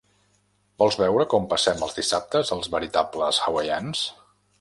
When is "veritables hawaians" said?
2.77-4.03